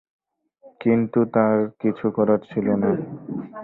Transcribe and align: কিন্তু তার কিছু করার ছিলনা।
কিন্তু 0.81 1.19
তার 1.35 1.57
কিছু 1.81 2.05
করার 2.11 2.41
ছিলনা। 2.49 2.91